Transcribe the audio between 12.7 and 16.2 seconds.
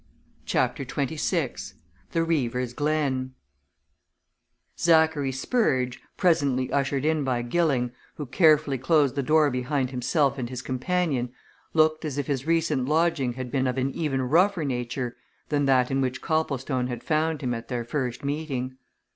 lodging had been of an even rougher nature than that in which